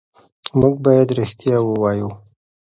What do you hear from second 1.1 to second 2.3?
رښتیا ووایو.